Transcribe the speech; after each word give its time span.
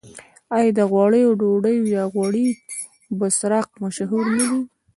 آیا 0.55 0.71
د 0.77 0.79
غوړیو 0.91 1.31
ډوډۍ 1.39 1.77
یا 1.95 2.03
غوړي 2.13 2.47
بسراق 3.19 3.67
مشهور 3.83 4.25
نه 4.37 4.45
دي؟ 4.51 4.61